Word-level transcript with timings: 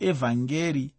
evhangeri 0.00 0.94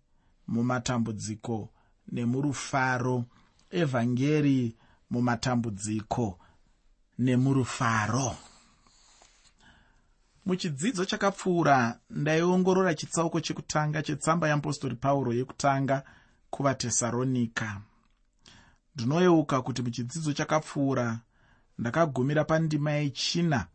mumatambudziko 0.48 1.70
nemurufaro. 2.12 3.25
Evhangeri 3.71 4.75
mumatambudziko 5.09 6.39
nemurufaro. 7.20 8.36
Muchidzidzo 10.46 11.05
chakapfuura 11.05 11.99
ndaiongorora 12.10 12.94
chitsauko 12.94 13.39
chekutanga 13.41 14.04
chetsamba 14.04 14.47
yeapostori 14.47 14.96
pauro 14.96 15.34
yekutanga 15.34 16.04
kuvatesaronika 16.50 17.82
ndinoyeuka 18.95 19.61
kuti 19.61 19.82
muchidzidzo 19.82 20.34
chakapfuura 20.34 21.20
ndakagumira 21.77 22.43
pandima 22.43 22.91
yechina 22.91 23.68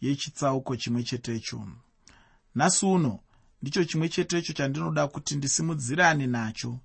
yechitsauko 0.00 0.76
chimwe 0.76 1.02
chetecho. 1.02 1.68
Nhasi 2.54 2.86
uno 2.86 3.20
ndicho 3.62 3.84
chimwe 3.84 4.08
chetecho 4.08 4.52
chandinoda 4.52 5.08
kuti 5.08 5.36
ndisimudzirane 5.36 6.26
nacho. 6.26 6.78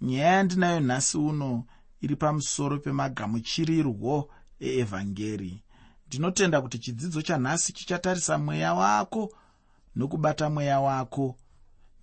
Nyaya 0.00 0.32
yandinayo 0.32 0.80
nhasi 0.80 1.18
uno 1.18 1.64
iri 2.00 2.16
pamusoro 2.16 2.78
pemagamuchirirwo 2.78 4.30
eevhangeri. 4.60 5.62
Ndinotenda 6.06 6.60
kuti 6.60 6.78
chidzidzo 6.78 7.22
chanhasi 7.22 7.72
chichatarisa 7.72 8.38
mweya 8.38 8.74
wako 8.74 9.32
nokubata 9.96 10.50
mweya 10.50 10.80
wako 10.80 11.36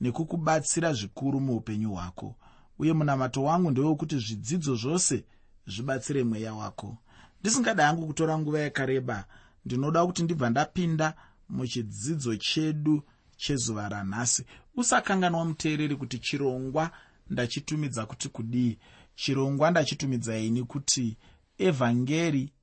nekukubatsira 0.02 0.93
zvikuru 0.93 1.40
muupenyu 1.40 1.91
hwako. 1.91 2.35
Uye 2.80 2.93
munamato 2.93 3.43
wangu 3.43 3.71
ndewekuti 3.71 4.18
zvidzidzo 4.20 4.76
zvose 4.76 5.23
zvibatsire 5.68 6.23
mweya 6.23 6.54
wako. 6.54 6.98
Ndisingada 7.41 7.85
hangu 7.85 8.07
kutora 8.07 8.38
nguva 8.38 8.59
yakareba 8.59 9.26
ndinoda 9.66 10.05
kuti 10.05 10.23
ndibva 10.23 10.49
ndapinda 10.49 11.13
muchidzidzo 11.49 12.35
chedu 12.35 13.04
chezuva 13.38 13.90
ranhasi. 13.90 14.46
Usakanganwa 14.76 15.46
muteereri 15.46 15.96
kuti 15.96 16.20
chirongwa 16.20 16.91
ndachitumidza 17.30 18.05
kuti 18.05 18.30
kudii? 18.30 18.78
Chirongwa 19.16 19.71
ndachitumidza 19.71 20.38
ini 20.38 20.63
kuti 20.63 21.18
evhangeri 21.57 22.54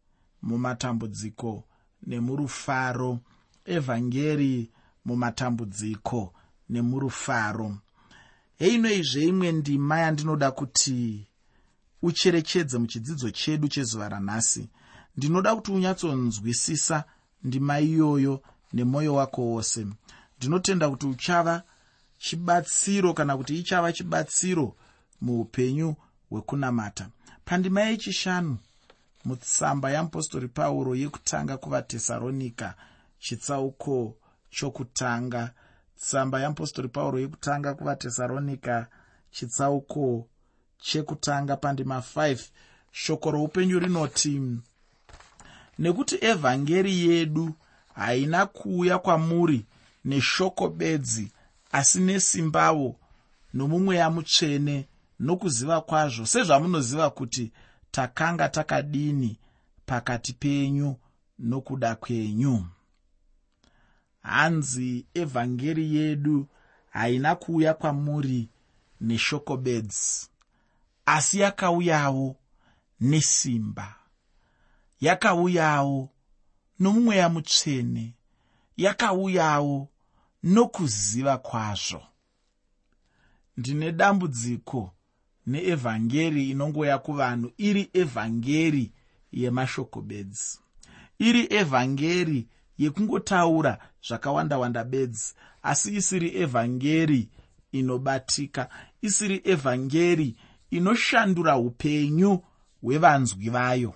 mumatambudziko 0.42 1.64
nemurufaro. 2.06 3.18
Evhangeri 3.64 4.70
mumatambudziko 5.04 6.34
nemurufaro. 6.68 7.76
Heino 8.58 8.90
izveimwe 8.90 9.52
ndima 9.52 9.98
yandinoda 9.98 10.50
kuti 10.50 11.26
ucherechedze 12.02 12.78
muchidzidzo 12.78 13.30
chedu 13.30 13.68
chezuva 13.68 14.08
ranhasi. 14.08 14.68
Ndinoda 15.16 15.56
kuti 15.56 15.72
unyatsonzwisisa 15.72 17.04
ndima 17.42 17.80
iyoyo 17.80 18.42
nemwoyo 18.72 19.14
wako 19.14 19.42
wose 19.42 19.86
ndinotenda 20.40 20.90
kuti 20.90 21.06
uchava 21.06 21.62
chibatsiro 22.18 23.14
kana 23.14 23.36
kuti 23.36 23.58
ichava 23.58 23.92
chibatsiro 23.92 24.76
muupenyu 25.20 25.94
hwekunamata. 26.30 27.08
Pandima 27.44 27.80
yechishanu 27.80 28.58
mutsamba 29.24 29.90
yeapostori 29.90 30.48
pauro 30.48 30.94
yekutanga 30.94 31.56
kuvatesaronika 31.56 32.74
chitsauko 33.18 34.16
chokutanga. 34.50 35.50
Tsamba 35.98 36.40
yeapostori 36.40 36.88
pauro 36.88 37.18
yekutanga 37.18 37.74
kuvatesaronika 37.74 38.86
chitsauko 39.30 40.28
chekutanga. 40.78 41.56
Pandima 41.56 41.98
5 41.98 42.38
shoko 42.92 43.30
roupenyu 43.30 43.78
rinoti 43.78 44.42
nekuti 45.78 46.18
evhangeri 46.20 47.08
yedu 47.08 47.54
haina 47.94 48.46
kuuya 48.46 48.98
kwamuri 48.98 49.66
neshoko 50.04 50.68
bedzi 50.68 51.32
asi 51.72 52.00
nesimbawo 52.00 52.96
nomumweya 53.54 54.10
mutsvene 54.10 54.88
nokuziva 55.20 55.80
kwazvo. 55.80 56.26
Sezvamunoziva 56.26 57.10
kuti 57.10 57.52
takanga 57.90 58.48
takadini 58.48 59.38
pakati 59.86 60.32
penyu 60.32 60.96
nokuda 61.38 61.94
kwenyu. 61.94 62.66
Hanzi 64.22 65.06
evhangeri 65.14 65.96
yedu 65.96 66.48
haina 66.90 67.34
kuuya 67.34 67.74
kwamuri 67.74 68.48
neshoko 69.00 69.56
bedzi 69.56 70.28
asi 71.06 71.40
yakauyawo 71.40 72.36
nesimba. 73.00 73.94
Yakauyawo 75.00 76.08
nomumweya 76.78 77.28
mutsvene 77.28 78.14
yakauyawo 78.84 79.88
nokuziva 80.42 81.38
kwazvo. 81.38 82.02
Ndine 83.56 83.92
dambudziko 83.92 84.92
neevhangeri 85.46 86.50
inongoya 86.50 86.98
kuvanhu. 86.98 87.52
Iri 87.58 87.90
evhangeri 87.92 88.92
yemashoko 89.32 90.00
bedzi 90.00 90.58
iri 91.20 91.46
evhangeri 91.50 92.48
yekungotaura 92.78 93.78
zvakawanda-wanda 94.06 94.84
bedzi. 94.84 95.34
Asi 95.62 95.96
isiri 95.96 96.36
evhangeri 96.42 97.28
inobatika. 97.72 98.68
Isiri 99.02 99.42
evhangeri 99.44 100.36
inoshandura 100.70 101.56
upenyu 101.56 102.42
hwevanzwi 102.82 103.48
vayo. 103.48 103.94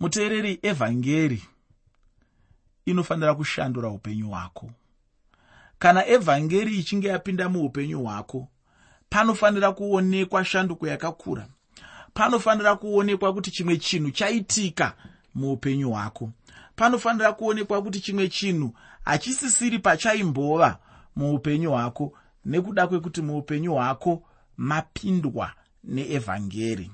Muteereri 0.00 0.58
evhangeri 0.62 1.42
inofanira 2.86 3.34
kushandura 3.34 3.88
upenyu 3.88 4.28
hwako. 4.30 4.70
Kana 5.78 6.06
evhangeri 6.06 6.78
ichinge 6.78 7.08
yapinda 7.08 7.48
muupenyu 7.48 8.02
hwako 8.02 8.48
panofanira 9.10 9.72
kuonekwa 9.72 10.44
shanduko 10.44 10.86
yakakura. 10.88 11.46
Panofanira 12.14 12.76
kuonekwa 12.76 13.32
kuti 13.34 13.50
chimwe 13.50 13.76
chinhu 13.76 14.10
chaitika 14.10 14.92
muupenyu 15.34 15.90
hwako. 15.90 16.30
Panofanira 16.76 17.32
kuonekwa 17.32 17.82
kuti 17.82 18.00
chimwe 18.00 18.28
chinhu 18.28 18.74
hachisisiri 19.04 19.78
pachaimbova 19.78 20.78
muupenyu 21.16 21.70
hwako 21.70 22.12
nekuda 22.44 22.86
kwekuti 22.86 23.22
muupenyu 23.22 23.72
hwako 23.74 24.22
mapindwa 24.56 25.52
neevhangeri. 25.84 26.90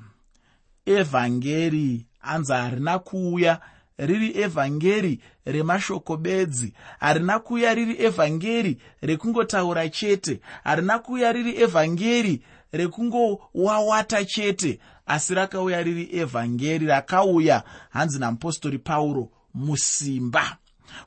Evhangeri 0.86 2.06
hanzi 2.18 2.52
harina 2.52 2.98
kuuya 2.98 3.60
riri 3.98 4.40
evhangeri 4.40 5.20
remashoko 5.46 6.16
bedzi. 6.16 6.72
Harina 7.00 7.38
kuuya 7.38 7.74
riri 7.74 8.04
evhangeri 8.04 8.78
rekungotaura 9.02 9.88
chete. 9.88 10.40
Harina 10.64 10.98
kuuya 10.98 11.32
riri 11.32 11.62
evhangeri 11.62 12.42
rekungowawata 12.72 14.24
chete. 14.24 14.78
Asi 15.06 15.34
rakauya 15.34 15.82
riri 15.82 16.08
evhangeri 16.18 16.86
rakauya 16.86 17.62
hanzi 17.90 18.18
namupostori 18.18 18.78
pauro 18.78 19.28
musimba 19.54 20.56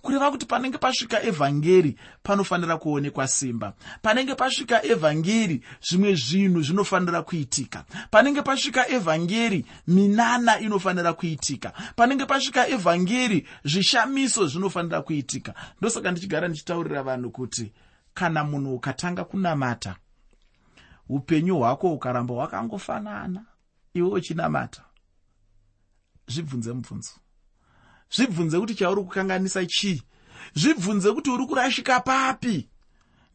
kureva 0.02 0.32
kuti 0.32 0.46
panenge 0.46 0.78
pasvika 0.78 1.24
evhangeri 1.24 1.96
panofanira 2.24 2.78
kuonekwa 2.78 3.28
simba. 3.28 3.74
Panenge 4.02 4.36
pasvika 4.36 4.86
evhangeri 4.86 5.62
zvimwe 5.82 6.16
zvinhu 6.16 6.62
zvinofanira 6.62 7.22
kuitika. 7.22 7.86
Panenge 8.12 8.42
pasvika 8.42 8.90
evhangeri 8.90 9.66
minana 9.88 10.60
inofanira 10.60 11.14
kuitika. 11.14 11.74
Panenge 11.96 12.26
pasvika 12.26 12.68
evhangeri 12.68 13.48
zvishamiso 13.64 14.48
zvinofanira 14.48 15.02
kuitika. 15.02 15.54
Ndosaka 15.80 16.12
ndichigara 16.12 16.48
ndichitaurira 16.48 17.04
vanhu 17.04 17.32
kuti 17.32 17.72
kana 18.14 18.44
munhu 18.44 18.76
ukatanga 18.76 19.24
kunamata 19.24 19.96
upenyu 21.10 21.58
hwako 21.58 21.94
ukaramba 21.94 22.34
hwakangofanana. 22.34 23.46
Iwe 23.94 24.10
uchinamata. 24.10 24.82
Zvibvunze 26.28 26.74
mubvunzo 26.74 27.25
zvibvunze 28.12 28.60
kuti 28.60 28.76
chauri 28.76 29.02
kukanganisa 29.04 29.66
chii? 29.66 30.04
Zvibvunze 30.56 31.12
kuti 31.12 31.30
uri 31.30 31.46
kurashika 31.46 32.00
papi? 32.00 32.70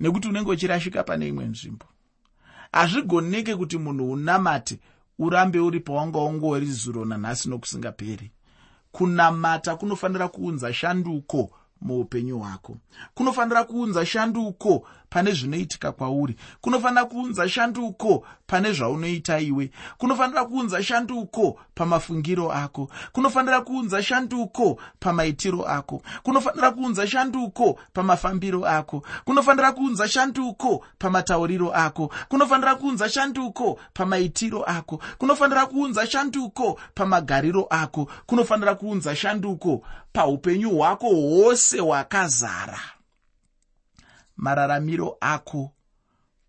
Nekuti 0.00 0.28
unenge 0.28 0.50
uchirashika 0.50 1.02
pane 1.02 1.28
imwe 1.28 1.44
nzvimbo. 1.44 1.86
Hazvigoneke 2.72 3.56
kuti 3.56 3.78
munhu 3.78 4.10
unamate 4.10 4.78
urambe 5.18 5.60
uri 5.60 5.80
pawanga 5.80 6.18
ungori 6.18 6.66
zuro 6.66 7.04
nanhasi 7.04 7.48
nokusingaperi. 7.48 8.30
Kunamata 8.92 9.76
kunofanira 9.76 10.28
kuunza 10.28 10.72
shanduko 10.72 11.50
muupenyu 11.80 12.38
hwako. 12.38 12.76
Kunofanira 13.14 13.64
kuunza 13.64 14.06
shanduko 14.06 14.86
pane 15.10 15.32
zvinoitika 15.32 15.92
kwauri. 15.92 16.36
Kunofanira 16.60 17.04
kuunza 17.04 17.48
shanduko 17.48 18.26
pane 18.46 18.72
zvaunoita 18.72 19.40
iwe. 19.40 19.70
Kunofanira 19.98 20.44
kuunza 20.44 20.82
shanduko 20.82 21.58
pamafungiro 21.74 22.52
ako. 22.52 22.90
Kunofanira 23.12 23.60
kuunza 23.60 24.02
shanduko 24.02 24.80
pamaitiro 25.00 25.62
ako. 25.68 26.02
Kunofanira 26.22 26.70
kuunza 26.70 27.06
shanduko 27.06 27.78
pamafambiro 27.92 28.66
ako. 28.66 29.02
Kunofanira 29.24 29.72
kuunza 29.72 30.08
shanduko 30.08 30.84
pamatauriro 30.98 31.70
ako. 31.74 32.12
Kunofanira 32.28 32.74
kuunza 32.74 33.08
shanduko 33.08 33.78
pamaitiro 33.94 34.62
ako. 34.62 35.00
Kunofanira 35.18 35.66
kuunza 35.66 36.06
shanduko 36.06 36.80
pamagariro 36.94 37.66
ako. 37.70 38.08
Kunofanira 38.26 38.74
kuunza 38.74 39.16
shanduko 39.16 39.82
paupenyu 40.12 40.70
hwako 40.70 41.08
hwose 41.08 41.78
hwakazara 41.78 42.99
mararamiro 44.40 45.16
ako 45.20 45.72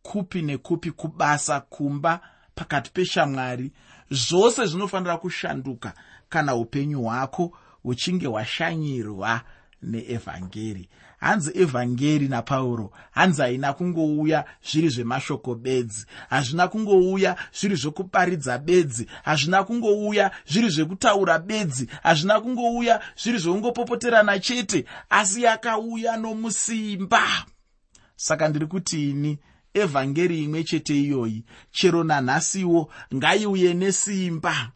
kupi 0.02 0.42
nekupi 0.42 0.92
kubasa 0.92 1.60
kumba 1.60 2.20
pakati 2.56 2.92
peshamwari 2.92 3.72
zvose 4.12 4.66
zvinofanira 4.66 5.18
kushanduka 5.18 5.94
kana 6.30 6.56
upenyu 6.56 7.02
hwako 7.02 7.58
huchinge 7.84 8.28
hwashanyirwa 8.28 9.42
neevhangeri. 9.82 10.90
Hanzi 11.20 11.52
evhangeri 11.56 12.28
napauro 12.28 12.92
hanzi 13.12 13.42
haina 13.42 13.74
kungouya 13.74 14.46
zviri 14.72 14.90
zvemashoko 14.90 15.56
bedzi 15.56 16.06
hazvina 16.30 16.68
kungouya 16.68 17.36
zviri 17.60 17.76
zvokuparidza 17.76 18.58
bedzi 18.58 19.08
hazvina 19.24 19.64
kungouya 19.64 20.32
zviri 20.48 20.70
zvekutaura 20.70 21.40
bedzi 21.40 21.88
hazvina 22.04 22.42
kungouya 22.42 23.02
zviri 23.24 23.38
zvekungopopoterana 23.38 24.40
chete 24.40 24.86
asi 25.10 25.44
yakauya 25.44 26.18
nomusimba 26.18 27.46
saka 28.22 28.48
ndiri 28.50 28.66
kuti 28.68 29.10
ini 29.10 29.38
evhangeri 29.74 30.44
imwe 30.44 30.64
chete 30.64 30.96
iyoyi 31.04 31.44
chero 31.72 32.04
nanhasiwo 32.04 32.92
ngaiuye 33.16 33.74
nesimba. 33.74 34.72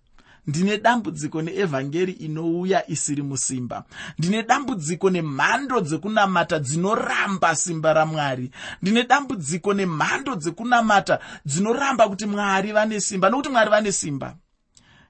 Ndine 0.47 0.77
dambudziko 0.77 1.41
neevhangeri 1.41 2.11
inouya 2.11 2.89
isiri 2.89 3.21
musimba. 3.21 3.83
Ndine 4.19 4.43
dambudziko 4.43 5.09
nemhando 5.09 5.81
dzekunamata 5.81 6.59
dzinoramba 6.59 7.55
simba 7.55 7.93
ramwari. 7.93 8.51
Ndine 8.81 9.03
dambudziko 9.03 9.73
nemhando 9.73 10.35
dzekunamata 10.35 11.19
dzinoramba 11.45 12.09
kuti 12.09 12.25
mwari 12.25 12.71
vane 12.71 13.01
simba 13.01 13.29
nokuti 13.29 13.49
mwari 13.49 13.69
vane 13.69 13.91
simba. 13.91 14.35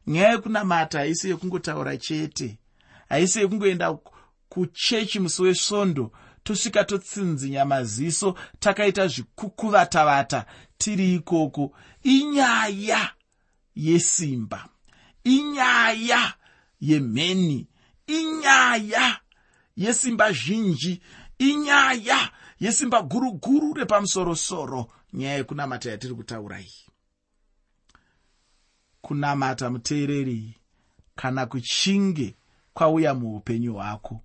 Nyaya 0.07 0.31
yekunamata 0.31 0.99
haisi 0.99 1.29
yekungotaura 1.29 1.97
chete. 1.97 2.57
Haisi 3.09 3.39
yekungoenda 3.39 3.97
kuchechi 4.49 5.19
musi 5.19 5.41
wesvondo 5.43 6.11
tosvika 6.45 6.83
totsinzinya 6.83 7.65
maziso 7.65 8.35
takaita 8.59 9.07
zvikukuvatavata. 9.07 10.45
Tiri 10.77 11.15
ikoko. 11.15 11.71
Inyaya 12.03 13.11
yesimba. 13.75 14.69
Inyaya 15.23 16.33
yemheni. 16.81 17.67
Inyaya 18.07 19.19
yesimba 19.77 20.31
zhinji. 20.31 21.01
Inyaya 21.37 22.31
yesimba 22.59 23.01
guruguru 23.01 23.73
repamusorosoro. 23.73 24.87
Nyaya 25.13 25.35
yekunamata 25.35 25.91
yatiri 25.91 26.13
kutaura 26.15 26.59
iyi. 26.59 26.85
Kunamata 29.01 29.69
muteereri 29.69 30.57
kana 31.15 31.45
kuchinge 31.45 32.35
kwauya 32.73 33.13
muupenyu 33.13 33.73
hwako 33.73 34.24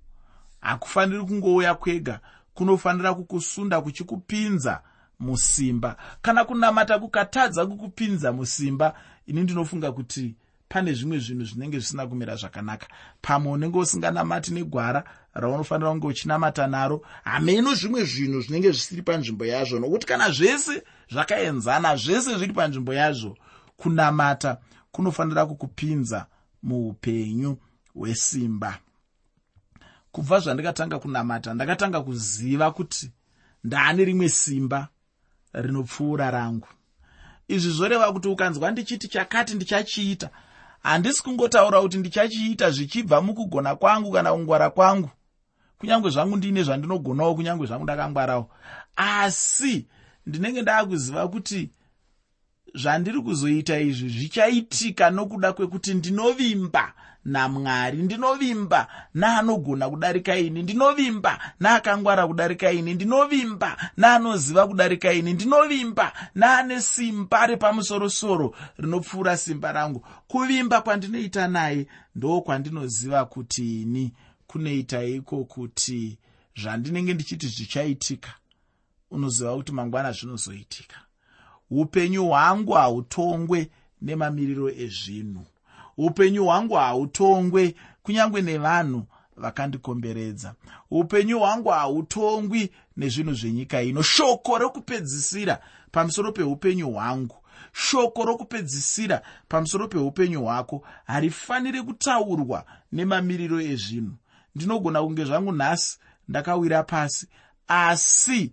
hakufaniri 0.61 1.25
kungouya 1.25 1.75
kwega. 1.75 2.21
Kunofanira 2.55 3.15
kukusunda 3.15 3.81
kuchikupinza 3.81 4.81
musimba. 5.21 5.97
Kana 6.23 6.45
kunamata 6.45 6.99
kukatadza 6.99 7.67
kukupinza 7.67 8.33
musimba 8.33 8.95
ini 9.27 9.41
ndinofunga 9.41 9.93
kuti 9.93 10.35
pane 10.69 10.93
zvimwe 10.93 11.19
zvinhu 11.19 11.45
zvinenge 11.45 11.79
zvisina 11.79 12.07
kumira 12.07 12.37
zvakanaka. 12.37 12.87
Pamwe 13.23 13.53
unenge 13.53 13.79
usinganamati 13.79 14.53
negwara 14.53 15.05
raunofanira 15.35 15.91
kunge 15.91 16.07
uchinamata 16.07 16.67
naro. 16.67 17.03
Hameno 17.25 17.75
zvimwe 17.75 18.05
zvinhu 18.05 18.41
zvinenge 18.41 18.71
zvisiri 18.71 19.03
panzvimbo 19.03 19.45
yazvo 19.47 19.79
nokuti 19.79 20.07
kana 20.07 20.31
zvese 20.31 20.83
zvakaenzana 21.11 21.97
zvese 21.97 22.37
zviri 22.39 22.53
panzvimbo 22.53 22.95
yazvo 22.95 23.37
kunamata 23.77 24.59
kunofanira 24.93 25.47
kukupinza 25.47 26.27
muupenyu 26.63 27.57
hwesimba 27.95 28.79
kubva 30.13 30.41
zvandikatanga 30.41 30.99
kunamata 30.99 31.55
ndakatanga 31.55 32.01
kuziva 32.01 32.71
kuti 32.71 33.11
ndaane 33.65 34.05
rimwe 34.05 34.29
simba 34.29 34.89
rinopfuura 35.53 36.31
rangu. 36.31 36.69
Izvi 37.49 37.73
zvoreva 37.73 38.13
kuti 38.13 38.29
ukanzwa 38.29 38.71
ndichiti 38.71 39.09
chakati 39.09 39.55
ndichachiita 39.55 40.31
handisi 40.83 41.23
kungotaura 41.23 41.81
kuti 41.81 41.99
ndichachiita 41.99 42.71
zvichibva 42.71 43.21
mukugona 43.23 43.77
kwangu 43.77 44.13
kana 44.13 44.33
kungwara 44.33 44.71
kwangu. 44.71 45.11
Kunyange 45.79 46.11
zvangu 46.11 46.37
ndiine 46.37 46.63
zvandinogonawo 46.63 47.35
kunyange 47.35 47.67
zvangu 47.67 47.85
ndakangwarawo 47.85 48.51
asi 48.97 49.87
ndinenge 50.27 50.63
ndaakuziva 50.63 51.29
kuti 51.29 51.71
zvandiri 52.75 53.21
kuzoita 53.21 53.81
izvi 53.81 54.09
zvichaitika 54.09 55.11
nokuda 55.11 55.53
kwekuti 55.53 55.95
ndinovimba 55.95 56.93
namwari. 57.25 57.99
Ndinovimba 57.99 58.89
naanogona 59.15 59.91
kudarika 59.91 60.37
ini. 60.37 60.63
Ndinovimba 60.63 61.53
naakangwara 61.61 62.27
kudarika 62.27 62.73
ini. 62.73 62.95
Ndinovimba 62.95 63.91
naanoziva 63.97 64.67
kudarika 64.67 65.13
ini. 65.13 65.33
Ndinovimba 65.33 66.13
naane 66.35 66.81
simba 66.81 67.47
repamusorosoro 67.47 68.55
rinopfuura 68.79 69.37
simba 69.37 69.73
rangu. 69.73 70.07
Kuvimba 70.29 70.81
kwandinoita 70.81 71.49
naye 71.49 71.87
ndo 72.15 72.41
kwandinoziva 72.41 73.25
kuti 73.25 73.83
ini 73.83 74.13
kunoita 74.47 75.05
iko 75.05 75.45
kuti 75.45 76.19
zvandinenge 76.57 77.15
ndichiti 77.15 77.47
zvichaitika 77.47 78.35
unoziva 79.11 79.57
kuti 79.57 79.73
mangwana 79.73 80.13
zvinozoitika. 80.13 80.97
Upenyu 81.71 82.27
hwangu 82.27 82.73
hautongwe 82.73 83.71
nemamiriro 84.03 84.71
ezvinhu 84.71 85.47
upenyu 85.97 86.45
hwangu 86.45 86.75
hautongwe 86.75 87.75
kunyange 88.03 88.43
nevanhu 88.43 89.07
vakandikomberedza. 89.37 90.55
Upenyu 90.91 91.39
hwangu 91.39 91.69
hautongwi 91.69 92.71
nezvinhu 92.97 93.35
zvenyika 93.35 93.83
ino. 93.83 94.03
Shoko 94.03 94.59
rokupedzisira 94.59 95.61
pamusoro 95.91 96.33
peupenyu 96.33 96.91
hwangu. 96.91 97.37
Shoko 97.73 98.25
rokupedzisira 98.25 99.23
pamusoro 99.49 99.89
peupenyu 99.89 100.43
hwako 100.43 100.87
harifaniri 101.05 101.83
kutaurwa 101.83 102.65
nemamiriro 102.93 103.61
ezvinhu. 103.61 104.17
Ndinogona 104.55 105.03
kunge 105.03 105.25
zvangu 105.25 105.53
nhasi 105.53 105.99
ndakawira 106.29 106.83
pasi. 106.83 107.29
Asi 107.69 108.53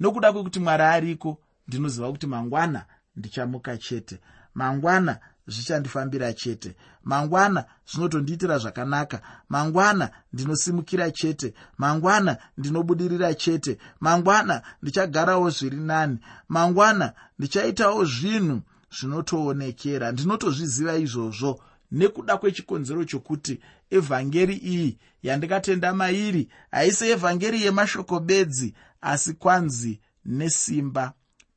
nokuda 0.00 0.32
kwekuti 0.32 0.60
mwari 0.60 0.82
ariko 0.82 1.38
ndinoziva 1.68 2.10
kuti 2.10 2.26
mangwana 2.26 2.84
ndichamuka 3.16 3.76
chete. 3.78 4.18
Mangwana 4.54 5.18
zvichandifambira 5.50 6.32
chete. 6.32 6.76
Mangwana 7.04 7.64
zvinotondiitira 7.90 8.58
zvakanaka. 8.58 9.20
Mangwana 9.48 10.10
ndinosimukira 10.32 11.10
chete. 11.10 11.54
Mangwana 11.78 12.36
ndinobudirira 12.58 13.34
chete. 13.34 13.78
Mangwana 14.00 14.62
ndichagarawo 14.82 15.50
zviri 15.50 15.76
nani. 15.76 16.18
Mangwana 16.48 17.12
ndichaitawo 17.38 18.04
zvinhu 18.04 18.60
zvinotoonekera. 18.96 20.12
Ndinotozviziva 20.12 20.96
izvozvo 20.96 21.60
nekuda 21.92 22.36
kwechikonzero 22.36 23.04
chokuti 23.04 23.60
evhangeri 23.90 24.56
iyi 24.56 24.98
yandikatenda 25.22 25.94
mairi 25.94 26.48
haisi 26.70 27.08
evhangeri 27.08 27.62
yemashoko 27.62 28.20
bedzi 28.20 28.74
asi 29.00 29.34
kwanzi 29.34 30.00
nesimba 30.24 31.12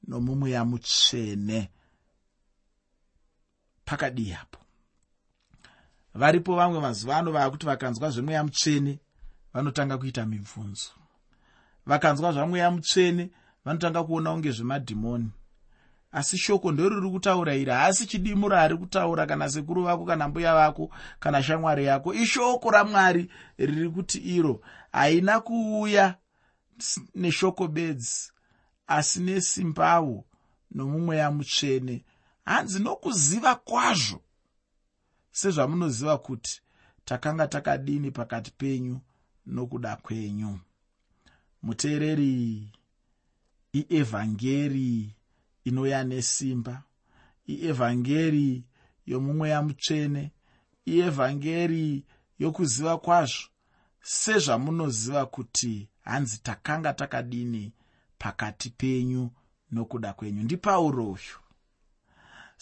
nomumweya 0.07 0.65
mutsvene 0.65 1.69
pakadii 3.85 4.33
apo 4.33 4.59
varipo 6.15 6.55
vamwe 6.55 6.79
mazuva 6.79 7.17
ano 7.17 7.31
vaakuti 7.31 7.65
vakanzwa 7.65 8.09
zvemweya 8.09 8.43
mutsvene 8.43 8.99
vanotanga 9.53 9.97
kuita 9.97 10.25
mibvunzo. 10.25 10.89
Vakanzwa 11.85 12.31
zvamweya 12.31 12.71
mutsvene 12.71 13.29
vanotanga 13.65 14.03
kuona 14.03 14.31
kunge 14.31 14.51
zvemadhimoni 14.51 15.31
asi 16.11 16.37
shoko 16.37 16.71
ndoriri 16.71 17.09
kutaura 17.09 17.55
iri 17.55 17.71
haasi 17.71 18.05
chidimura 18.05 18.61
ari 18.61 18.77
kutaura 18.77 19.25
kana 19.25 19.49
sekuru 19.49 19.83
vako 19.83 20.05
kana 20.05 20.27
mbuya 20.27 20.53
vako 20.55 20.89
kana 21.19 21.43
shamwari 21.43 21.85
yako. 21.85 22.13
Ishoko 22.13 22.71
ramwari 22.71 23.29
riri 23.57 23.89
kuti 23.89 24.17
iro 24.17 24.61
haina 24.91 25.39
kuuya 25.39 26.15
neshoko 27.15 27.67
bedzi 27.67 28.31
asi 28.87 29.19
nesimbawo 29.19 30.25
nomumweya 30.71 31.31
mutsvene 31.31 32.05
hanzi 32.45 32.79
nokuziva 32.79 33.55
kwazvo 33.55 34.21
sezvamunoziva 35.31 36.17
kuti 36.17 36.61
takanga 37.05 37.47
takadini 37.47 38.11
pakati 38.11 38.51
penyu 38.51 38.99
nokuda 39.45 39.95
kwenyu. 39.95 40.59
Muteereri 41.63 42.67
ievhangeri 43.73 45.15
inouya 45.63 46.03
nesimba 46.03 46.83
ievhangeri 47.49 48.63
yomumweya 49.05 49.61
mutsvene 49.61 50.31
ievhangeri 50.87 52.05
yokuziva 52.39 52.97
kwazvo 52.97 53.47
sezvamunoziva 54.01 55.25
kuti 55.25 55.89
hanzi 56.01 56.37
takanga 56.37 56.93
takadini 56.93 57.73
pakati 58.17 58.69
penyu 58.69 59.29
nokuda 59.71 60.13
kwenyu. 60.13 60.43
Ndipauro 60.43 61.05
uyu 61.11 61.42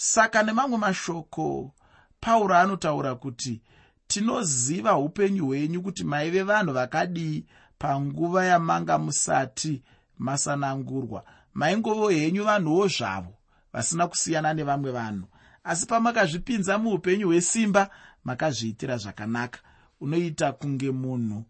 saka 0.03 0.43
nemamwe 0.43 0.77
mashoko 0.77 1.72
pauro 2.20 2.55
anotaura 2.55 3.15
kuti 3.15 3.62
tinoziva 4.08 4.98
upenyu 4.98 5.46
hwenyu 5.46 5.81
kuti 5.81 6.03
maive 6.03 6.43
vanhu 6.43 6.74
vakadii 6.74 7.46
panguva 7.77 8.46
yamanga 8.46 8.98
musati 8.98 9.84
masanangurwa. 10.17 11.24
Maingovo 11.53 12.10
henyu 12.10 12.43
vanhuwo 12.43 12.88
zvavo 12.88 13.34
vasina 13.74 14.08
kusiyana 14.08 14.53
nevamwe 14.53 14.91
vanhu. 14.91 15.27
Asi 15.63 15.86
pamakazvipinza 15.86 16.77
muupenyu 16.77 17.27
hwesimba 17.27 17.89
makazviitira 18.24 18.98
zvakanaka. 18.98 19.60
Unoita 20.00 20.51
kunge 20.51 20.91
munhu 20.91 21.43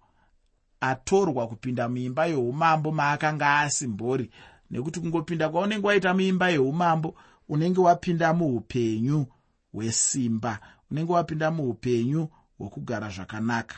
atorwa 0.82 1.48
kupinda 1.48 1.90
muimba 1.90 2.26
yeumambo 2.26 2.92
maakanga 2.92 3.60
asimbori 3.60 4.32
nekuti 4.72 5.00
kungopinda 5.00 5.50
kwaunenge 5.50 5.88
waita 5.88 6.14
muimba 6.14 6.50
yeumambo 6.50 7.16
unenge 7.52 7.80
wapinda 7.82 8.34
muupenyu 8.34 9.26
hwesimba 9.74 10.60
unenge 10.92 11.12
wapinda 11.14 11.52
muupenyu 11.52 12.30
hwokugara 12.58 13.10
zvakanaka. 13.10 13.76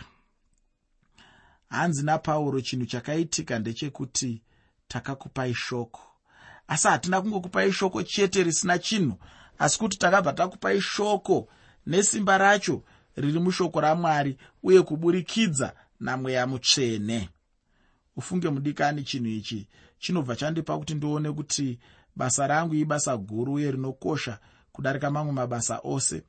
Hanzi 1.69 2.03
napauro 2.05 2.61
chinhu 2.61 2.85
chakaitika 2.85 3.59
ndechekuti 3.59 4.41
takakupai 4.87 5.53
shoko. 5.53 6.01
Asi 6.67 6.87
hatina 6.87 7.21
kungokupai 7.21 7.71
shoko 7.73 8.03
chete 8.03 8.43
risina 8.43 8.79
chinhu 8.79 9.17
asi 9.59 9.79
kuti 9.79 9.97
takabva 9.97 10.33
takupai 10.33 10.81
shoko 10.81 11.47
nesimba 11.87 12.37
racho 12.37 12.83
riri 13.15 13.39
mushoko 13.39 13.81
ramwari 13.81 14.37
uye 14.63 14.81
kuburikidza 14.81 15.73
namweya 15.99 16.47
mutsvene. 16.47 17.29
Ufunge 18.15 18.49
mudikani 18.49 19.03
chinhu 19.03 19.27
ichi 19.27 19.67
chinobva 19.99 20.35
chandipa 20.35 20.77
kuti 20.77 20.95
ndione 20.95 21.31
kuti 21.31 21.79
basa 22.15 22.47
rangu 22.47 22.75
ibasa 22.75 23.17
guru 23.17 23.53
uye 23.53 23.71
rinokosha 23.71 24.39
kudarika 24.71 25.11
mamwe 25.11 25.33
mabasa 25.33 25.79
ose. 25.83 26.23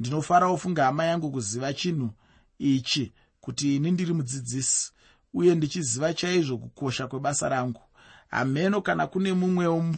Ndinofarawo 0.00 0.56
funga 0.56 0.84
hama 0.84 1.04
yangu 1.04 1.30
kuziva 1.30 1.72
chinhu 1.74 2.10
ichi 2.58 3.12
kuti 3.40 3.76
ini 3.76 3.90
ndiri 3.90 4.12
mudzidzisi 4.14 4.92
uye 5.34 5.54
ndichiziva 5.54 6.14
chaizvo 6.14 6.58
kukosha 6.58 7.06
kwebasa 7.06 7.48
rangu. 7.48 7.80
Hameno 8.28 8.82
kana 8.82 9.06
kune 9.06 9.32
mumwewo 9.32 9.94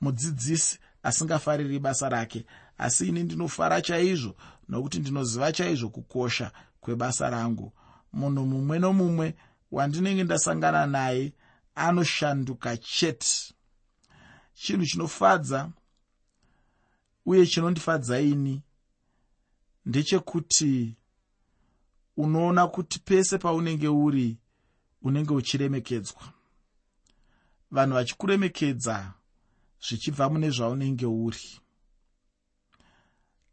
mudzidzisi 0.00 0.78
asingafariri 1.02 1.78
basa 1.78 2.08
rake 2.08 2.46
asi 2.78 3.08
ini 3.08 3.22
ndinofara 3.22 3.80
chaizvo 3.82 4.34
nokuti 4.68 4.98
ndinoziva 4.98 5.52
chaizvo 5.52 5.88
kukosha 5.88 6.52
kwebasa 6.80 7.30
rangu. 7.30 7.72
Munhu 8.12 8.46
mumwe 8.46 8.78
nomumwe 8.78 9.34
wandinenge 9.72 10.24
ndasangana 10.24 10.86
naye 10.86 11.32
anoshanduka 11.74 12.76
chete 12.76 13.53
chinhu 14.54 14.86
chinofadza 14.86 15.70
uye 17.26 17.46
chinondifadza 17.46 18.20
ini 18.20 18.62
ndechekuti 19.86 20.96
unoona 22.16 22.66
kuti 22.66 22.98
pese 22.98 23.38
paunenge 23.38 23.88
uri 23.88 24.38
unenge 25.02 25.32
uchiremekedzwa. 25.34 26.22
Vanhu 27.70 27.94
vachikuremekedza 27.94 29.12
zvichibva 29.88 30.28
mune 30.28 30.50
zvaunenge 30.50 31.06
uri. 31.06 31.60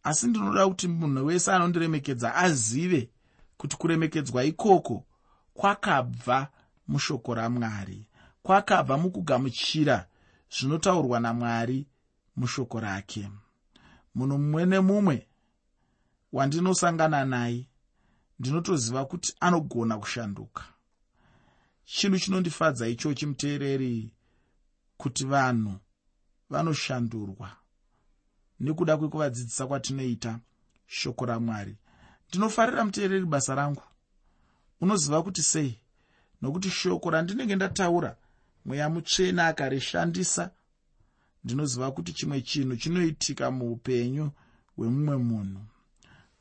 Asi 0.04 0.28
ndinoda 0.28 0.68
kuti 0.68 0.88
munhu 0.88 1.26
wese 1.26 1.52
anondiremekedza 1.52 2.36
azive 2.36 3.10
kuti 3.58 3.78
kuremekedzwa 3.78 4.44
ikoko 4.44 5.06
kwakabva 5.54 6.48
mushoko 6.88 7.34
ramwari 7.34 8.06
kwakabva 8.44 8.98
mukugamuchira 8.98 10.08
zvinotaurwa 10.52 11.20
namwari 11.20 11.88
mushoko 12.36 12.80
rake. 12.80 13.30
Munhu 14.16 14.38
mumwe 14.38 14.66
nemumwe 14.66 15.28
wandinosangana 16.34 17.26
naye 17.26 17.68
ndinotoziva 18.40 19.06
kuti 19.06 19.36
anogona 19.40 19.98
kushanduka. 19.98 20.64
Chinhu 21.86 22.20
chinondifadza 22.20 22.88
ichochi 22.88 23.26
muteereri 23.26 24.14
kuti 24.98 25.26
vanhu 25.26 25.74
vanoshandurwa 26.50 27.50
nekuda 28.60 28.98
kwekuvadzidzisa 28.98 29.68
kwatinoita 29.68 30.40
shoko 30.88 31.26
ramwari. 31.26 31.78
Ndinofarira 32.30 32.86
muteereri 32.86 33.26
basa 33.26 33.56
rangu. 33.56 33.84
Unoziva 34.82 35.24
kuti 35.24 35.44
sei? 35.44 35.80
Nokuti 36.42 36.70
shoko 36.70 37.10
randinenge 37.10 37.56
ndataura 37.56 38.16
mweya 38.66 38.90
mutsvene 38.90 39.42
akarishandisa. 39.42 40.52
Ndinoziva 41.44 41.92
kuti 41.92 42.14
chimwe 42.14 42.42
chinhu 42.42 42.76
chinoitika 42.76 43.52
muupenyu 43.52 44.32
hwemumwe 44.76 45.18
munhu. 45.18 45.62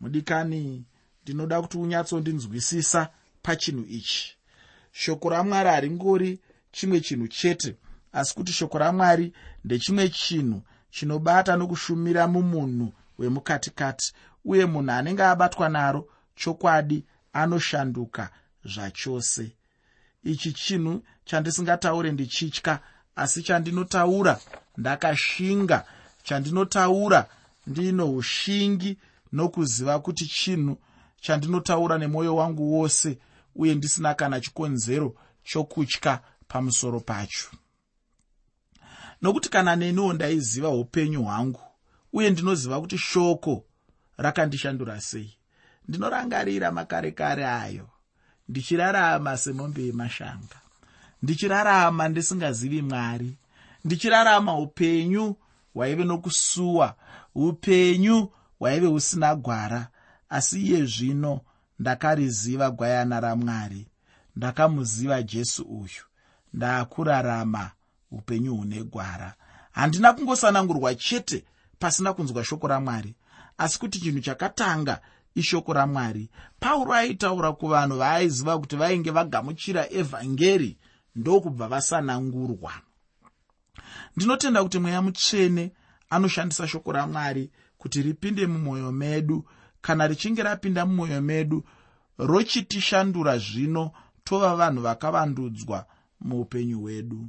Mudikani 0.01 0.85
ndinoda 1.23 1.63
kuti 1.63 1.79
unyatsondinzwisisa 1.79 3.09
pachinhu 3.43 3.85
ichi. 3.89 4.37
Shoko 4.93 5.31
ramwari 5.31 5.69
haringori 5.69 6.41
chimwe 6.73 7.01
chinhu 7.01 7.29
chete 7.29 7.77
asi 8.13 8.35
kuti 8.35 8.53
shoko 8.53 8.79
ramwari 8.79 9.33
ndechimwe 9.65 10.09
chinhu 10.09 10.63
chinobata 10.91 11.57
nokushumira 11.57 12.27
mumunhu 12.29 12.93
wemukatikati 13.19 14.13
uye 14.45 14.67
munhu 14.67 14.91
anenge 14.93 15.23
abatwa 15.23 15.69
naro 15.69 16.09
chokwadi 16.35 17.05
anoshanduka 17.33 18.31
zvachose. 18.65 19.53
Ichi 20.23 20.53
chinhu 20.53 21.03
chandisingataure 21.31 22.13
ndichitya 22.13 22.79
asi 23.17 23.43
chandinotaura 23.43 24.41
ndakashinga. 24.77 25.85
Chandinotaura 26.23 27.27
ndino 27.67 28.13
ushingi 28.15 28.99
nokuziva 29.33 29.99
kuti 29.99 30.27
chinhu 30.27 30.79
chandinotaura 31.21 31.99
nemwoyo 31.99 32.37
wangu 32.37 32.75
wose 32.75 33.19
uye 33.55 33.75
ndisina 33.75 34.15
kana 34.15 34.41
chikonzero 34.41 35.15
chokutya 35.45 36.21
pamusoro 36.49 37.01
pacho. 37.01 37.49
Nokuti 39.23 39.49
kana 39.49 39.77
neniwo 39.77 40.13
ndaiziva 40.13 40.69
upenyu 40.69 41.23
hwangu 41.23 41.61
uye 42.13 42.31
ndinoziva 42.31 42.81
kuti 42.81 42.99
shoko 42.99 43.65
rakandishandura 44.17 45.01
sei 45.01 45.37
ndinorangarira 45.89 46.73
makare 46.73 47.13
kare 47.13 47.47
ayo 47.47 47.89
ndichirarama 48.49 49.37
semombe 49.39 49.83
yemashanga 49.87 50.60
ndichirarama 51.23 52.09
ndisingazivi 52.09 52.83
mwari. 52.83 53.37
Ndichirarama 53.85 54.59
upenyu 54.59 55.37
hwaive 55.75 56.05
nokusuwa 56.05 56.95
upenyu 57.35 58.29
hwaive 58.59 58.87
husina 58.87 59.37
gwara. 59.37 59.89
Asi 60.29 60.63
iye 60.63 60.85
zvino 60.87 61.41
ndakariziva 61.79 62.71
gwayana 62.71 63.21
ramwari 63.21 63.87
ndakamuziva 64.37 65.23
jesu 65.23 65.63
uyu. 65.63 66.05
Ndaakurarama 66.55 67.71
upenyu 68.11 68.57
hune 68.57 68.83
gwara. 68.85 69.35
Handina 69.71 70.13
kungosanangurwa 70.13 70.95
chete 70.95 71.45
pasina 71.79 72.13
kunzwa 72.13 72.45
shoko 72.45 72.69
ramwari. 72.69 73.15
Asi 73.59 73.79
kuti 73.79 74.01
chinhu 74.01 74.21
chakatanga 74.21 75.01
ishoko 75.35 75.73
ramwari 75.73 76.29
pauro 76.61 76.93
aitaura 76.95 77.53
kuvanhu 77.53 77.97
vaaiziva 77.99 78.59
kuti 78.59 78.77
vainge 78.77 79.11
vagamuchira 79.11 79.93
evhangeri 79.93 80.79
ndokubva 81.17 81.69
vasanangurwa. 81.69 82.73
Ndinotenda 84.17 84.63
kuti 84.63 84.79
mweya 84.79 85.03
mutsvene 85.03 85.73
anoshandisa 86.11 86.69
shoko 86.69 86.93
ramwari 86.93 87.51
kuti 87.79 88.03
ripinde 88.03 88.47
mumwoyo 88.47 88.93
medu. 88.93 89.45
Kana 89.81 90.07
richinge 90.07 90.43
rapinda 90.43 90.87
mumwoyo 90.87 91.21
medu 91.21 91.65
rochitishandura 92.19 93.39
zvino 93.39 93.93
tova 94.25 94.57
vanhu 94.57 94.83
vakavandudzwa 94.83 95.87
muupenyu 96.21 96.81
hwedu. 96.81 97.29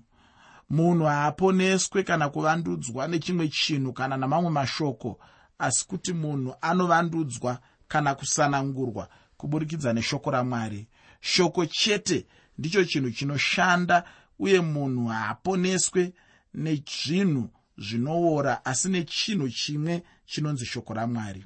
Munhu 0.70 1.06
haaponeswe 1.06 2.04
kana 2.04 2.30
kuvandudzwa 2.30 3.08
nechimwe 3.08 3.48
chinhu 3.48 3.94
kana 3.94 4.18
namamwe 4.18 4.50
mashoko 4.50 5.20
asi 5.60 5.88
kuti 5.88 6.14
munhu 6.14 6.56
anovandudzwa 6.62 7.60
kana 7.88 8.16
kusanangurwa 8.16 9.08
kuburikidza 9.38 9.94
neshoko 9.94 10.32
ramwari. 10.32 10.88
Shoko 11.22 11.66
chete 11.66 12.28
ndicho 12.62 12.86
chinhu 12.86 13.12
chinoshanda 13.12 14.04
uye 14.40 14.60
munhu 14.62 15.08
haaponeswe 15.08 16.14
nezvinhu 16.54 17.50
zvinoora 17.86 18.54
asi 18.66 18.90
nechinhu 18.90 19.50
chimwe 19.50 20.04
chinonzi 20.26 20.66
shoko 20.66 20.94
ramwari. 20.94 21.46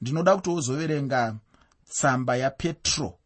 Ndinoda 0.00 0.36
kuti 0.36 0.50
wozoverenga 0.50 1.20
tsamba 1.90 2.36
yapetro 2.36 3.18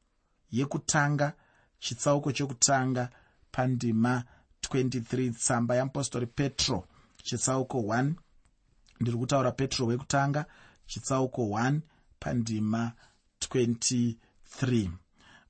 yekutanga 0.50 1.32
chitsauko 1.78 2.32
chekutanga 2.32 3.04
pandima 3.52 4.24
23 4.62 5.32
tsamba 5.32 5.74
yeapostori 5.74 6.26
petro 6.26 6.78
chitsauko 7.22 7.78
1 7.78 8.12
ndiri 9.00 9.16
kutaura 9.16 9.52
petro 9.52 9.86
wekutanga 9.86 10.44
chitsauko 10.86 11.42
1 11.42 11.80
pandima 12.20 12.92
23 13.40 14.90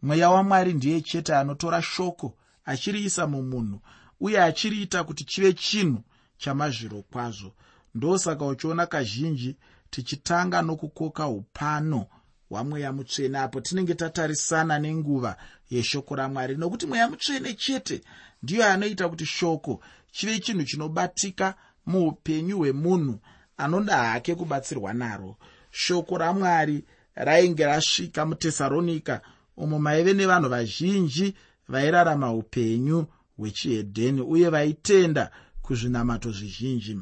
mweya 0.02 0.30
wamwari 0.30 0.72
ndiye 0.74 1.00
chete 1.00 1.34
anotora 1.36 1.82
shoko 1.82 2.36
achiriisa 2.64 3.26
mumunhu 3.26 3.80
uye 4.20 4.42
achiriita 4.42 5.04
kuti 5.04 5.24
chive 5.24 5.52
chinhu 5.52 6.02
chamazviro 6.38 7.02
kwazvo. 7.02 7.52
Ndosaka 7.94 8.44
uchiona 8.46 8.86
kazhinji 8.86 9.56
tichitanga 9.90 10.62
nokukoka 10.62 11.26
upano 11.28 12.06
hwamweya 12.50 12.92
mutsvene 12.92 13.38
apo 13.38 13.60
tinenge 13.60 13.94
tatarisana 13.94 14.78
nenguva 14.78 15.36
yeshoko 15.70 16.14
ramwari 16.16 16.56
nokuti 16.56 16.86
mweya 16.86 17.08
mutsvene 17.08 17.54
chete 17.54 18.00
ndiyo 18.42 18.66
anoita 18.66 19.08
kuti 19.08 19.26
shoko 19.26 19.80
chive 20.12 20.38
chinhu 20.38 20.64
chinobatika 20.64 21.54
muupenyu 21.86 22.56
hwemunhu 22.58 23.18
anoda 23.56 23.96
hake 23.96 24.34
kubatsirwa 24.34 24.92
naro. 24.92 25.36
Shoko 25.70 26.18
ramwari 26.18 26.84
rainge 27.14 27.66
rasvika 27.66 28.26
mutesaronika 28.26 29.20
umo 29.58 29.78
maive 29.78 30.12
nevanhu 30.14 30.48
vazhinji 30.48 31.34
vairarama 31.68 32.32
upenyu 32.32 33.06
hwechihedheni 33.38 34.20
uye 34.20 34.48
vaitenda 34.48 35.30
kuzvinamato 35.62 36.32
zvizhinji. 36.32 36.98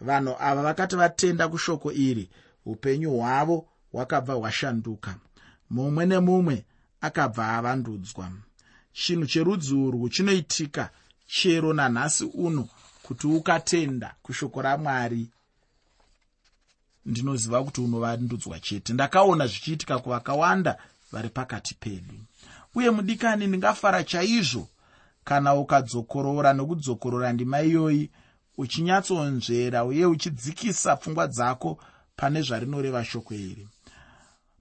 Vanhu 0.00 0.36
ava 0.40 0.62
vakati 0.62 0.96
vatenda 0.96 1.48
kushoko 1.48 1.92
iri 1.92 2.30
upenyu 2.66 3.10
hwavo 3.10 3.68
hwakabva 3.92 4.34
hwashanduka. 4.34 5.14
Mumwe 5.70 6.06
nemumwe 6.06 6.64
akabva 7.00 7.48
avandudzwa. 7.56 8.30
Chinhu 8.92 9.26
cherudzi 9.26 9.74
urwu 9.74 10.08
chinoitika 10.08 10.90
chero 11.26 11.72
nanhasi 11.72 12.24
uno 12.24 12.68
kuti 13.02 13.26
ukatenda 13.26 14.14
kushoko 14.22 14.62
ramwari. 14.62 15.30
Ndinoziva 17.06 17.64
kuti 17.64 17.80
unovandudzwa 17.80 18.60
chete. 18.60 18.92
Ndakaona 18.92 19.46
zvichiitika 19.46 19.98
kuvakawanda 19.98 20.78
vari 21.12 21.28
pakati 21.28 21.74
pedu. 21.74 22.14
Uye 22.74 22.90
mudikani 22.90 23.46
ndingafara 23.46 24.04
chaizvo 24.04 24.68
kana 25.24 25.54
ukadzokorora 25.54 26.52
nokudzokorora 26.52 27.32
ndima 27.32 27.62
iyoyi 27.62 28.10
uchinyatsonzvera 28.58 29.84
uye 29.84 30.06
uchidzikisa 30.06 30.96
pfungwa 30.96 31.26
dzako 31.26 31.78
pane 32.16 32.42
zvarinoreva 32.42 33.04
shoko 33.04 33.34
iri. 33.34 33.68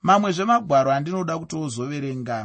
Mamwe 0.02 0.32
zvemagwaro 0.32 0.92
andinoda 0.92 1.40
kuti 1.40 1.56
uzoverenga 1.56 2.38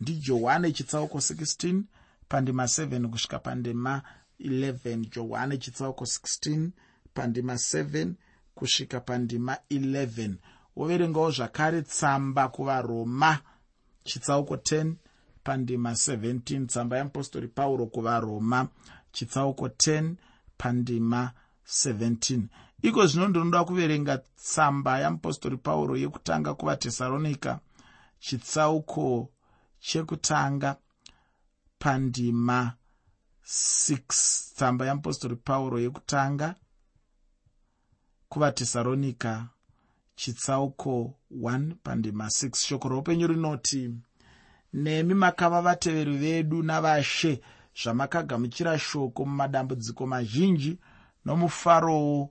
ndijohane 0.00 0.72
chitsauko 0.72 1.18
16 1.18 1.82
pandima 2.28 2.64
7 2.64 3.08
kusvika 3.08 3.38
pandima 3.38 4.02
11 4.40 5.10
johane 5.14 5.58
chitsauko 5.58 6.04
16 6.04 6.68
pandima 7.14 7.54
7 7.54 8.12
kusvika 8.54 9.00
pandima 9.00 9.56
11 9.70 10.34
woverengawo 10.76 11.30
zvakare 11.30 11.82
tsamba 11.82 12.48
kuvaroma. 12.48 13.38
Chitsauko 14.04 14.54
10 14.56 14.94
pandima 15.44 15.90
17 15.90 16.66
tsamba 16.66 16.96
yeapostori 16.96 17.48
pauro 17.48 17.86
kuvaroma. 17.86 18.68
Chitsauko 19.12 19.66
10 19.68 20.14
pandima 20.58 21.32
17 21.66 22.42
iko 22.82 23.06
zvino 23.06 23.28
ndinoda 23.28 23.64
kuverenga 23.64 24.18
tsamba 24.18 24.98
yeapostori 24.98 25.56
pauro 25.56 25.96
yekutanga 25.96 26.54
kuvatesaronika 26.54 27.60
chitsauko 28.18 29.30
chekutanga 29.80 30.76
pandima 31.78 32.72
6 33.44 33.98
tsamba 34.56 34.84
yeapostori 34.84 35.36
pauro 35.36 35.80
yekutanga 35.80 36.54
kuvatesaronika 38.28 39.48
chitsauko 40.16 41.14
1 41.30 41.74
pandima 41.82 42.26
6 42.26 42.66
shoko 42.66 42.88
roupenyu 42.88 43.26
rinoti 43.26 43.94
nemi 44.72 45.14
makava 45.14 45.60
vateveri 45.62 46.16
vedu 46.16 46.62
navashe 46.62 47.40
zvamakagamuchira 47.82 48.78
shoko 48.78 49.24
mumadambudziko 49.24 50.06
mazhinji 50.06 50.78
nomufarowo 51.24 52.30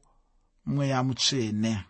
mweya 0.65 1.03
mutsvene. 1.03 1.83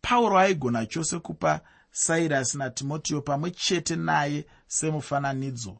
Pauro 0.00 0.38
aigona 0.38 0.86
chose 0.86 1.18
kupa 1.18 1.60
sairasi 1.90 2.58
natimotiyo 2.58 3.22
pamwe 3.22 3.50
chete 3.50 3.96
naye 3.96 4.46
semufananidzo. 4.66 5.78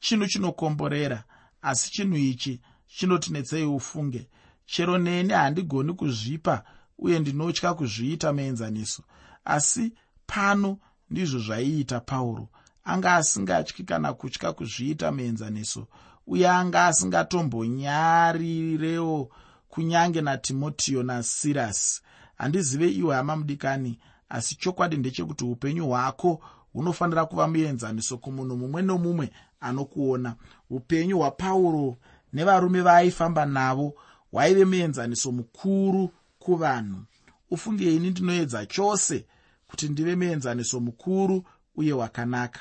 Chinhu 0.00 0.26
chinokomborera 0.26 1.24
asi 1.62 1.90
chinhu 1.90 2.16
ichi 2.16 2.60
chinotinetsei 2.86 3.64
ufunge? 3.64 4.28
Chero 4.66 4.98
neni 4.98 5.32
handigoni 5.32 5.92
kuzvipa 5.92 6.64
uye 6.98 7.18
ndinotya 7.18 7.74
kuzviita 7.74 8.32
muenzaniso 8.32 9.02
asi 9.44 9.92
pano 10.26 10.78
ndizvo 11.10 11.38
zvaiita 11.38 12.00
pauro. 12.00 12.48
Anga 12.84 13.14
asingatyi 13.14 13.84
kana 13.84 14.12
kutya 14.12 14.52
kuzviita 14.52 15.12
muenzaniso 15.12 15.86
uye 16.26 16.48
anga 16.48 16.86
asingatombonyarirewo 16.86 19.30
kunyange 19.68 20.20
natimotiyo 20.20 21.02
nasirasi 21.02 22.02
handizive 22.36 22.88
iwe 22.88 23.14
hama 23.14 23.36
mudikani 23.36 23.98
asi 24.28 24.54
chokwadi 24.54 24.96
ndechekuti 24.96 25.44
upenyu 25.44 25.88
hwako 25.88 26.40
hunofanira 26.72 27.26
kuva 27.26 27.48
muenzaniso 27.48 28.18
kumunhu 28.18 28.56
mumwe 28.56 28.82
nomumwe 28.82 29.30
anokuona. 29.60 30.34
Upenyu 30.70 31.18
hwapauro 31.18 31.96
nevarume 32.32 32.80
vaaifamba 32.80 33.46
navo 33.46 33.94
hwaive 34.32 34.64
muenzaniso 34.64 35.32
mukuru 35.32 36.10
kuvanhu. 36.38 37.04
Ufunge 37.50 37.94
ini 37.96 38.10
ndinoedza 38.10 38.66
chose 38.66 39.26
kuti 39.66 39.88
ndive 39.88 40.16
muenzaniso 40.16 40.80
mukuru 40.80 41.44
uye 41.76 41.92
hwakanaka 41.92 42.60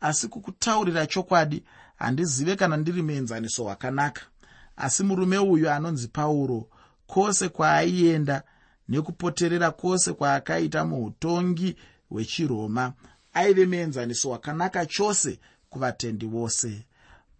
asi 0.00 0.28
kukutaurira 0.28 1.06
chokwadi 1.06 1.64
handizive 1.96 2.56
kana 2.56 2.76
ndiri 2.76 3.02
muenzaniso 3.02 3.62
hwakanaka 3.64 4.22
asi 4.76 5.02
murume 5.02 5.38
uyu 5.38 5.70
anonzi 5.70 6.08
pauro 6.08 6.68
kwose 7.06 7.48
kwaaienda 7.48 8.42
nekupoterera 8.88 9.70
kwose 9.70 10.12
kwaakaita 10.12 10.84
muutongi 10.84 11.76
hwechiroma 12.10 12.92
aive 13.32 13.66
muenzaniso 13.66 14.28
hwakanaka 14.28 14.86
chose 14.86 15.38
kuvatendi 15.70 16.26
vose. 16.26 16.86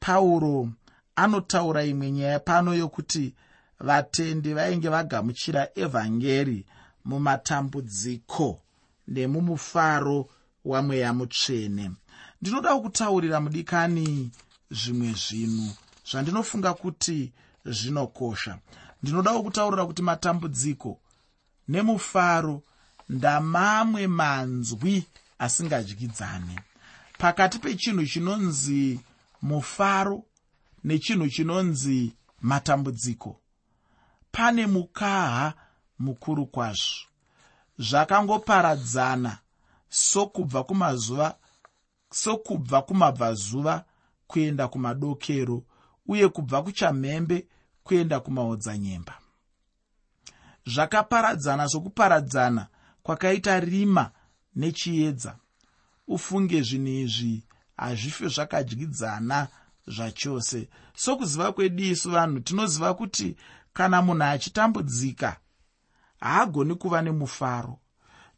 Pauro 0.00 0.68
anotaura 1.16 1.84
imwe 1.84 2.10
nyaya 2.10 2.38
pano 2.40 2.74
yokuti 2.74 3.34
vatendi 3.82 4.54
vainge 4.54 4.88
vagamuchira 4.88 5.68
evhangeri 5.74 6.66
mumatambudziko 7.04 8.60
nemumufaro 9.08 10.28
wamweya 10.64 11.12
mutsvene. 11.12 11.90
Ndinoda 12.40 12.76
kutaurira 12.76 13.40
mudikani 13.40 14.30
zvimwe 14.70 15.12
zvinhu 15.12 15.70
zvandinofunga 16.10 16.74
kuti 16.74 17.32
zvinokosha. 17.64 18.58
Ndinoda 19.02 19.32
kutaurira 19.32 19.86
kuti 19.86 20.02
matambudziko 20.02 21.00
nemufaro 21.68 22.62
ndamamwe 23.08 24.06
manzwi 24.06 25.06
asingadyidzane 25.38 26.56
pakati 27.18 27.58
pechinhu 27.58 28.06
chinonzi 28.06 29.00
mufaro 29.42 30.24
nechinhu 30.84 31.28
chinonzi 31.28 32.12
matambudziko 32.40 33.41
pane 34.32 34.66
mukaha 34.66 35.54
mukuru 35.98 36.46
kwazvo. 36.46 37.08
Zvakangoparadzana 37.78 39.38
sokubva 39.88 40.64
kumazuva 40.64 41.34
sokubva 42.10 42.82
kumabvazuva 42.82 43.84
kuenda 44.26 44.68
kumadokero 44.68 45.64
uye 46.06 46.28
kubva 46.28 46.62
kuchamhembe 46.62 47.46
kuenda 47.84 48.20
kumaodzanyemba. 48.20 49.14
Zvakaparadzana 50.66 51.68
sokuparadzana 51.68 52.66
kwakaita 53.02 53.60
rima 53.60 54.10
nechiedza. 54.56 55.36
Ufunge 56.06 56.62
zvinhu 56.62 56.88
izvi 56.88 57.44
hazvife 57.76 58.28
zvakadyidzana 58.28 59.48
zvachose. 59.86 60.68
Sokuziva 60.94 61.52
kwedu 61.52 61.82
isu 61.82 62.10
vanhu 62.10 62.40
tinoziva 62.40 62.94
kuti 62.94 63.36
kana 63.72 64.02
munhu 64.02 64.24
achitambudzika 64.24 65.36
haagoni 66.20 66.74
kuva 66.74 67.02
nemufaro. 67.02 67.78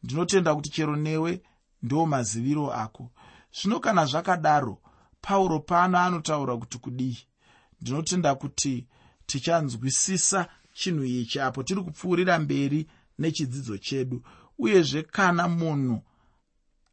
Ndinotenda 0.02 0.54
kuti 0.54 0.70
chero 0.70 0.96
newe 0.96 1.42
ndo 1.82 2.06
maziviro 2.06 2.72
ako. 2.72 3.10
Zvino 3.52 3.80
kana 3.80 4.06
zvakadaro 4.06 4.78
pauro 5.20 5.60
pano 5.60 5.98
anotaura 5.98 6.56
kuti 6.56 6.78
kudii? 6.78 7.18
Ndinotenda 7.80 8.34
kuti 8.34 8.86
tichanzwisisa 9.26 10.48
chinhu 10.74 11.04
ichi 11.04 11.40
apo 11.40 11.62
tiri 11.62 11.82
kupfuurira 11.82 12.38
mberi 12.38 12.86
nechidzidzo 13.18 13.78
chedu. 13.78 14.22
Uyezve 14.58 15.02
kana 15.02 15.48
munhu 15.48 16.02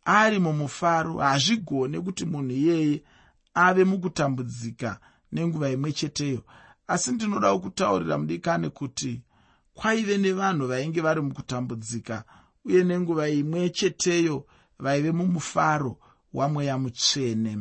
ari 0.05 0.39
mumufaro 0.39 1.17
hazvigone 1.17 1.99
kuti 1.99 2.25
munhu 2.25 2.51
iyeye 2.51 3.03
ave 3.53 3.83
mukutambudzika 3.83 4.99
nenguva 5.31 5.69
imwe 5.69 5.91
cheteyo 5.91 6.43
asi 6.91 7.11
ndinoda 7.11 7.57
kutaurira 7.57 8.17
mudikani 8.17 8.69
kuti 8.69 9.21
kwaive 9.73 10.17
nevanhu 10.17 10.67
vainge 10.67 11.01
vari 11.01 11.21
mukutambudzika 11.21 12.23
uye 12.65 12.83
nenguva 12.83 13.29
imwe 13.29 13.69
cheteyo 13.69 14.45
vaive 14.79 15.11
mumufaro 15.11 15.97
wamweya 16.33 16.77
mutsvene. 16.77 17.57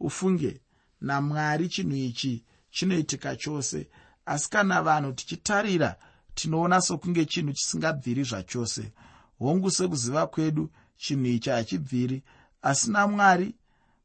Ufunge 0.00 0.60
namwari 1.00 1.68
chinhu 1.68 1.96
ichi 1.96 2.44
chinoitika 2.70 3.36
chose 3.36 3.88
asi 4.26 4.50
kana 4.50 4.82
vanhu 4.82 5.12
tichitarira 5.12 5.96
tinoona 6.34 6.80
sokunge 6.80 7.24
chinhu 7.24 7.52
chisingabviri 7.52 8.22
zvachose. 8.24 8.92
Hongu 9.38 9.70
sekuziva 9.70 10.26
kwedu 10.26 10.70
chinhu 10.96 11.26
ichi 11.26 11.50
hachibviri 11.50 12.22
asina 12.62 13.06
mwari 13.06 13.54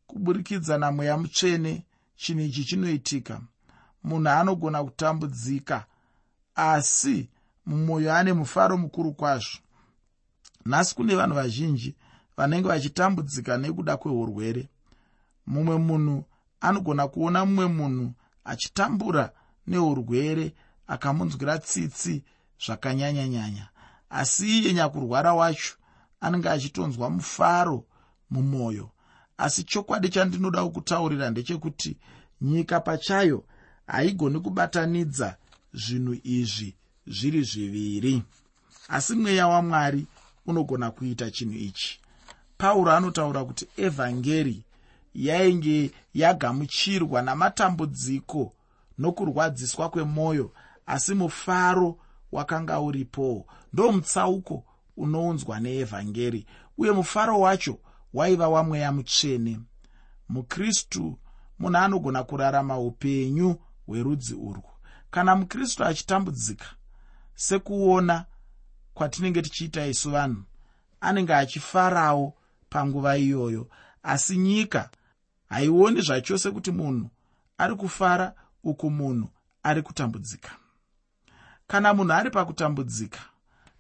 kuburikidza 0.08 0.78
namweya 0.78 1.18
mutsvene 1.18 1.86
chinhu 2.16 2.42
ichi 2.42 2.64
chinoitika 2.66 3.42
munhu 4.04 4.30
anogona 4.30 4.84
kutambudzika 4.84 5.86
asi 6.56 7.30
mumwoyo 7.66 8.14
ane 8.14 8.34
mufaro 8.34 8.78
mukuru 8.78 9.14
kwazvo. 9.14 9.60
Nhasi 10.66 10.96
kune 10.96 11.16
vanhu 11.16 11.36
vazhinji 11.36 11.96
vanenge 12.38 12.68
vachitambudzika 12.68 13.58
nekuda 13.58 13.98
kweurwere 13.98 14.70
mumwe 15.48 15.78
munhu 15.78 16.26
anogona 16.62 17.08
kuona 17.08 17.46
mumwe 17.46 17.68
munhu 17.68 18.14
achitambura 18.46 19.32
neurwere 19.68 20.54
akamunzwira 20.88 21.58
tsitsi 21.60 22.24
zvakanyanyanyanya 22.64 23.66
asi 24.10 24.60
iye 24.60 24.74
nyakurwara 24.74 25.34
wacho 25.34 25.74
anenge 26.22 26.50
achitonzwa 26.50 27.10
mufaro 27.10 27.86
mumwoyo. 28.30 28.90
Asi 29.38 29.64
chokwadi 29.64 30.10
chandinoda 30.10 30.64
kukutaurira 30.64 31.30
ndechekuti 31.30 31.98
nyika 32.42 32.80
pachayo 32.80 33.44
haigoni 33.92 34.40
kubatanidza 34.40 35.36
zvinhu 35.74 36.16
izvi 36.24 36.76
zviri 37.08 37.44
zviviri. 37.44 38.24
Asi 38.88 39.16
mweya 39.16 39.48
wamwari 39.48 40.06
unogona 40.46 40.92
kuita 40.92 41.32
chinhu 41.32 41.54
ichi. 41.58 42.00
Pauro 42.58 42.92
anotaura 42.92 43.46
kuti 43.46 43.68
evhangeri 43.78 44.64
yainge 45.16 45.92
yagamuchirwa 46.14 47.22
namatambudziko 47.22 48.54
nokurwadziswa 48.98 49.90
kwemwoyo 49.90 50.52
asi 50.86 51.14
mufaro 51.14 51.98
wakanga 52.32 52.80
uripowo 52.80 53.46
ndo 53.74 53.92
mutsauko 53.92 54.64
unounzwa 54.98 55.60
neevhangeri 55.60 56.46
uye 56.78 56.92
mufaro 56.92 57.40
wacho 57.40 57.78
waiva 58.14 58.50
wamweya 58.50 58.92
mutsvene. 58.92 59.60
Mukristu 60.30 61.18
munhu 61.60 61.78
anogona 61.78 62.24
kurarama 62.24 62.80
upenyu 62.80 63.56
hwerudzi 63.86 64.34
urwu. 64.34 64.70
Kana 65.12 65.36
mukristu 65.36 65.86
achitambudzika 65.86 66.66
sekuona 67.36 68.26
kwatinenge 68.94 69.42
tichiita 69.42 69.86
isu 69.88 70.12
vanhu 70.12 70.44
anenge 71.02 71.34
achifarawo 71.36 72.34
panguva 72.70 73.18
iyoyo 73.18 73.68
asi 74.04 74.38
nyika 74.38 74.90
haioni 75.50 76.02
zvachose 76.02 76.52
kuti 76.52 76.72
munhu 76.72 77.10
ari 77.58 77.76
kufara 77.76 78.34
uku 78.64 78.90
munhu 78.90 79.30
ari 79.64 79.82
kutambudzika. 79.82 80.50
Kana 81.68 81.94
munhu 81.94 82.14
ari 82.14 82.30
pakutambudzika 82.30 83.20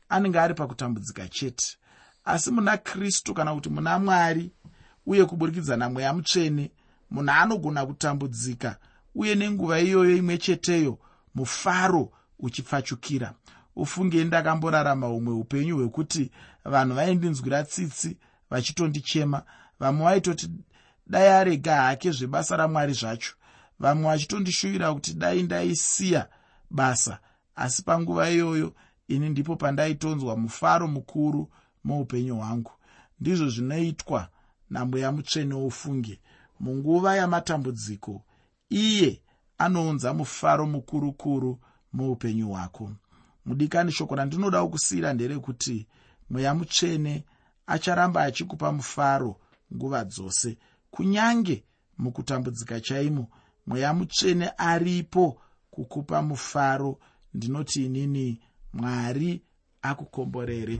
anenge 0.09 0.39
ari 0.39 0.53
pakutambudzika 0.53 1.27
chete. 1.27 1.77
Asi 2.25 2.51
muna 2.51 2.77
kristu 2.77 3.33
kana 3.33 3.53
kuti 3.55 3.69
muna 3.69 3.99
mwari 3.99 4.51
uye 5.05 5.25
kuburikidza 5.25 5.77
namweya 5.77 6.13
mutsvene 6.13 6.71
munhu 7.11 7.31
anogona 7.31 7.85
kutambudzika 7.85 8.77
uye 9.15 9.35
nenguva 9.35 9.79
iyoyo 9.79 10.15
imwe 10.17 10.37
cheteyo 10.37 10.99
mufaro 11.35 12.11
uchipfachukira. 12.39 13.33
Ufunge 13.75 14.23
ndakamborarama 14.23 15.07
humwe 15.07 15.33
upenyu 15.33 15.77
hwekuti 15.77 16.31
vanhu 16.65 16.95
vaindinzwira 16.95 17.63
tsitsi 17.63 18.17
vachitondichema. 18.49 19.43
Vamwe 19.79 20.05
vaitoti 20.05 20.49
dai 21.07 21.27
arega 21.27 21.75
hake 21.75 22.11
zvebasa 22.11 22.57
ramwari 22.57 22.93
zvacho. 22.93 23.33
Vamwe 23.79 24.05
vachitondishuvira 24.05 24.93
kuti 24.93 25.13
dai 25.13 25.43
ndaisiya 25.43 26.29
basa. 26.69 27.19
Asi 27.55 27.83
panguva 27.83 28.29
iyoyo 28.29 28.73
ini 29.07 29.29
ndipo 29.29 29.55
pandaitonzwa 29.55 30.37
mufaro 30.37 30.87
mukuru 30.87 31.49
muupenyu 31.83 32.35
hwangu. 32.35 32.71
Ndizvo 33.19 33.49
zvinoitwa 33.49 34.27
namweya 34.69 35.11
mutsvene 35.11 35.53
wofunge 35.53 36.19
munguva 36.59 37.15
yamatambudziko 37.15 38.23
iye 38.71 39.21
anounza 39.57 40.13
mufaro 40.13 40.65
mukurukuru 40.65 41.59
muupenyu 41.93 42.49
hwako. 42.49 42.91
Mudikani 43.45 43.91
shoko 43.91 44.15
randinoda 44.15 44.65
kusiyira 44.67 45.13
nderekuti 45.13 45.87
mweya 46.29 46.53
mutsvene 46.55 47.23
acharamba 47.67 48.23
achikupa 48.23 48.71
mufaro 48.71 49.39
nguva 49.75 50.03
dzose. 50.05 50.57
Kunyange 50.91 51.63
mukutambudzika 51.97 52.79
chaimo 52.81 53.27
mweya 53.67 53.93
mutsvene 53.93 54.51
aripo 54.57 55.41
kukupa 55.71 56.21
mufaro. 56.21 56.99
Ndinoti 57.33 57.85
inini 57.85 58.41
mwari 58.73 59.41
akukomborere 59.81 60.77